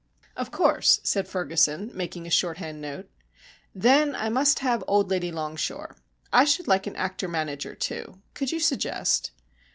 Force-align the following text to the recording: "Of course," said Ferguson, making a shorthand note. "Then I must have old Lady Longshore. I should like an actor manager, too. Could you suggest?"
"Of 0.35 0.49
course," 0.49 0.99
said 1.03 1.27
Ferguson, 1.27 1.91
making 1.93 2.25
a 2.25 2.31
shorthand 2.31 2.81
note. 2.81 3.07
"Then 3.75 4.15
I 4.15 4.29
must 4.29 4.57
have 4.57 4.83
old 4.87 5.11
Lady 5.11 5.31
Longshore. 5.31 5.95
I 6.33 6.43
should 6.43 6.67
like 6.67 6.87
an 6.87 6.95
actor 6.95 7.27
manager, 7.27 7.75
too. 7.75 8.19
Could 8.33 8.51
you 8.51 8.59
suggest?" 8.59 9.29